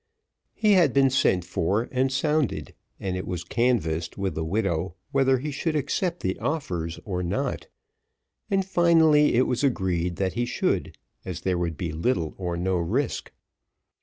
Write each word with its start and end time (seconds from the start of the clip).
He 0.55 0.71
had 0.71 0.93
been 0.93 1.11
sent 1.11 1.45
for 1.45 1.87
and 1.91 2.11
sounded, 2.11 2.73
and 2.99 3.15
it 3.15 3.27
was 3.27 3.43
canvassed 3.43 4.17
with 4.17 4.33
the 4.33 4.43
widow 4.43 4.95
whether 5.11 5.37
he 5.37 5.51
should 5.51 5.75
accept 5.75 6.21
the 6.21 6.39
offers 6.39 6.99
or 7.05 7.21
not, 7.21 7.67
and 8.49 8.65
finally 8.65 9.35
it 9.35 9.45
was 9.45 9.63
agreed 9.63 10.15
that 10.15 10.33
he 10.33 10.45
should, 10.47 10.97
as 11.23 11.41
there 11.41 11.59
would 11.59 11.77
be 11.77 11.91
little 11.91 12.33
or 12.39 12.57
no 12.57 12.77
risk. 12.77 13.31